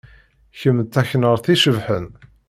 Kemm 0.59 0.77
d 0.83 0.87
taknart 0.93 1.45
icebḥen. 1.53 2.07